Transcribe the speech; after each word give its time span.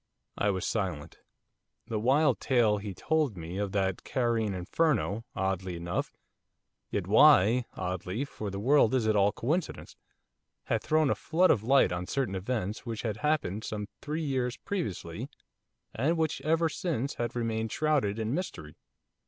I 0.35 0.49
was 0.49 0.65
silent. 0.65 1.19
The 1.85 1.99
wild 1.99 2.39
tale 2.39 2.79
he 2.79 2.87
had 2.87 2.97
told 2.97 3.37
me 3.37 3.59
of 3.59 3.71
that 3.73 4.03
Cairene 4.03 4.55
inferno, 4.55 5.25
oddly 5.35 5.75
enough 5.75 6.11
yet 6.89 7.05
why 7.05 7.65
oddly, 7.75 8.25
for 8.25 8.49
the 8.49 8.57
world 8.59 8.95
is 8.95 9.07
all 9.07 9.31
coincidence! 9.31 9.95
had 10.63 10.81
thrown 10.81 11.11
a 11.11 11.13
flood 11.15 11.51
of 11.51 11.61
light 11.61 11.91
on 11.91 12.07
certain 12.07 12.33
events 12.33 12.83
which 12.83 13.03
had 13.03 13.17
happened 13.17 13.63
some 13.63 13.85
three 14.01 14.23
years 14.23 14.57
previously 14.57 15.29
and 15.93 16.17
which 16.17 16.41
ever 16.41 16.67
since 16.67 17.13
had 17.21 17.35
remained 17.35 17.71
shrouded 17.71 18.17
in 18.17 18.33
mystery. 18.33 18.77